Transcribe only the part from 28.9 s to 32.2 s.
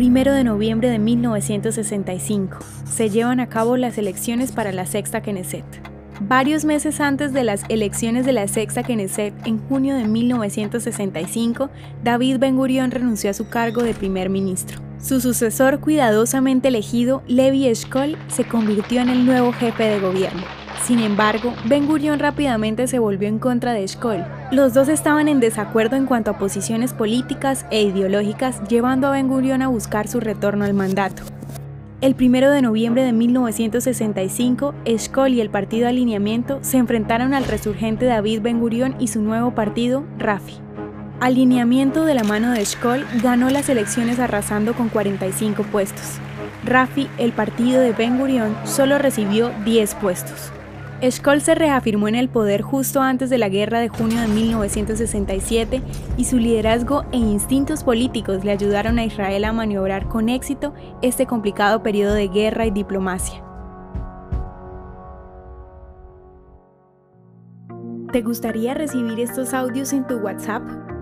a Ben Gurion a buscar su retorno al mandato. El